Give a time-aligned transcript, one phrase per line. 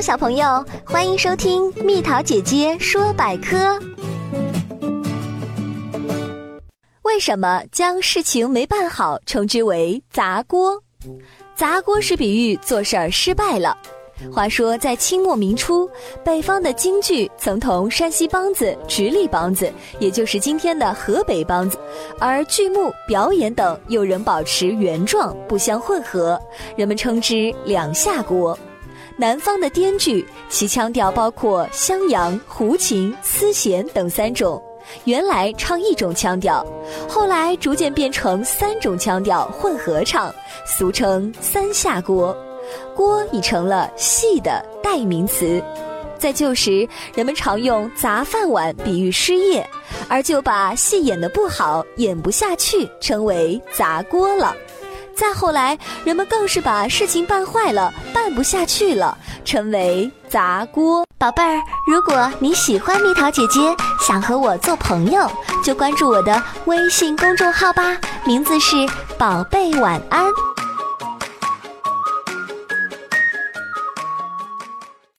[0.00, 3.78] 小朋友，欢迎收听蜜桃姐姐说百科。
[7.02, 10.82] 为什么将事情没办好称之为砸锅？
[11.54, 13.76] 砸锅是比喻做事儿失败了。
[14.32, 15.86] 话说，在清末明初，
[16.24, 21.78] 北方的京剧曾同山西梆子、直隶梆子，也就是今天的河北梆子，
[22.18, 26.40] 而剧目、表演等又仍保持原状，不相混合，
[26.74, 28.58] 人们称之两下锅。
[29.20, 34.58] 南方的滇剧，其腔调包括襄阳、胡琴、丝弦等三种，
[35.04, 36.66] 原来唱一种腔调，
[37.06, 40.34] 后来逐渐变成三种腔调混合唱，
[40.66, 42.34] 俗称三下锅。
[42.96, 45.62] 锅已成了戏的代名词，
[46.18, 49.68] 在旧时，人们常用砸饭碗比喻失业，
[50.08, 54.56] 而就把戏演得不好、演不下去称为砸锅了。
[55.20, 61.04] 再后来，人们更是把事情办坏了、办不下去了，成为砸锅。
[61.18, 65.30] 宝贝儿，如果你喜欢蜜桃姐姐，想和我做朋友，
[65.62, 68.74] 就关注我的微信公众号吧，名字是
[69.18, 70.24] 宝贝晚安。